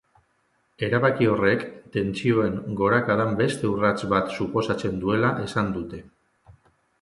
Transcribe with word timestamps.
Erabaki 0.85 1.27
horrek, 1.33 1.65
tentsioen 1.97 2.57
gorakadan 2.79 3.37
beste 3.43 3.71
urrats 3.75 4.09
bat 4.15 4.33
suposatzen 4.39 4.99
duela 5.05 5.31
esan 5.47 5.71
dute. 5.77 6.03